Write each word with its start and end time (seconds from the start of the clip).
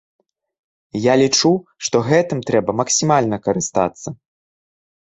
Я 0.99 1.13
лічу, 1.23 1.51
што 1.89 2.01
гэтым 2.09 2.39
трэба 2.51 2.71
максімальна 2.81 3.37
карыстацца. 3.47 4.07